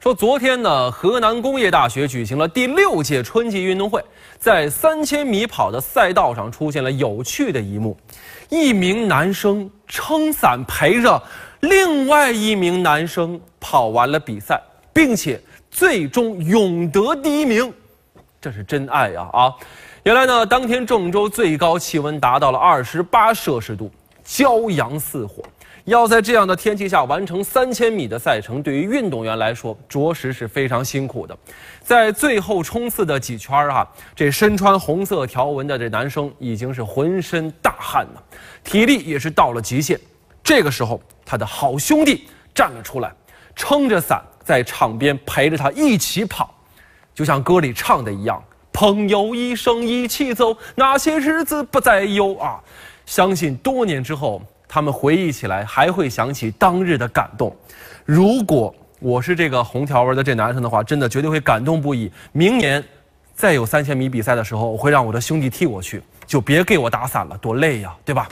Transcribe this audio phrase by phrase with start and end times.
[0.00, 4.00] 说昨天呢，河南工业大学举行了第六届春季运动会，
[4.38, 7.96] 在三千米跑的赛道上出现了有趣的一幕：
[8.48, 11.20] 一名男生撑伞陪着
[11.60, 17.74] 另外一名男生跑完了比赛，并且最终勇得第一名，
[18.40, 19.28] 这是真爱呀！
[19.32, 19.52] 啊，
[20.04, 23.90] 原来呢，当天郑州最高气温达到了二十八摄氏度，
[24.24, 25.42] 骄阳似火。
[25.88, 31.34] 要在这样的天气下完成三千米的赛程，对于运动员来说，着实是非常辛苦的。
[31.82, 38.22] 在最后冲刺的几圈儿啊，这身穿红色条纹的这男生已经是浑身大汗了，
[38.62, 39.98] 体力也是到了极限。
[40.44, 43.10] 这个时候，他的好兄弟站了出来，
[43.56, 46.54] 撑着伞在场边陪着他一起跑，
[47.14, 52.60] 就像歌里唱的一样：“朋友一生一起走，那些日子不再有啊！”
[53.06, 54.42] 相信多年之后。
[54.68, 57.54] 他们回忆起来，还会想起当日的感动。
[58.04, 62.12] 如果我是这个红条纹的这男生的话，真的绝对会感动不已。
[62.32, 62.84] 明年
[63.34, 68.28] 再有三千米比赛的时候，我会让我的兄弟替我去，就别给我打伞了，多累呀，对吧？